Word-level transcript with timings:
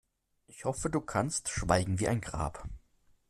Ich 0.47 0.65
hoffe, 0.65 0.89
du 0.89 0.99
kannst 0.99 1.49
schweigen 1.49 1.99
wie 1.99 2.07
ein 2.07 2.21
Grab. 2.21 2.67